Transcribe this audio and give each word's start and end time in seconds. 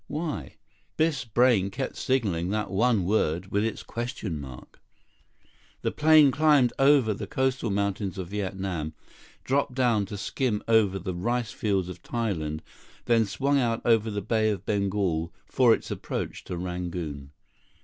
Why? 0.07 0.55
Biff's 0.97 1.25
brain 1.25 1.69
kept 1.69 1.95
signaling 1.95 2.49
that 2.49 2.71
one 2.71 3.05
word 3.05 3.51
with 3.51 3.63
its 3.63 3.83
question 3.83 4.39
mark. 4.41 4.81
The 5.83 5.91
plane 5.91 6.31
climbed 6.31 6.73
over 6.79 7.13
the 7.13 7.27
coastal 7.27 7.69
mountains 7.69 8.17
of 8.17 8.29
Viet 8.29 8.57
Nam, 8.57 8.95
dropped 9.43 9.75
down 9.75 10.07
to 10.07 10.17
skim 10.17 10.63
over 10.67 10.97
the 10.97 11.13
rice 11.13 11.51
fields 11.51 11.87
of 11.87 12.01
Thailand, 12.01 12.61
then 13.05 13.25
swung 13.27 13.59
out 13.59 13.79
over 13.85 14.09
the 14.09 14.23
Bay 14.23 14.49
of 14.49 14.65
Bengal 14.65 15.31
for 15.45 15.71
its 15.71 15.91
approach 15.91 16.43
to 16.45 16.57
Rangoon. 16.57 17.29